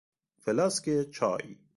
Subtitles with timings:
[0.39, 1.57] فلاسک چای